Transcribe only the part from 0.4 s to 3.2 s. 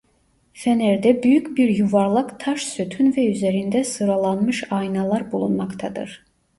Fenerde büyük bir yuvarlak taş sütun